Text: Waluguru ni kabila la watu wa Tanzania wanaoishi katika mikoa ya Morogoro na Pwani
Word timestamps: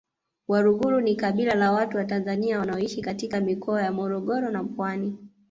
Waluguru 0.47 1.01
ni 1.01 1.15
kabila 1.15 1.55
la 1.55 1.71
watu 1.71 1.97
wa 1.97 2.05
Tanzania 2.05 2.59
wanaoishi 2.59 3.01
katika 3.01 3.39
mikoa 3.41 3.83
ya 3.83 3.91
Morogoro 3.91 4.51
na 4.51 4.63
Pwani 4.63 5.17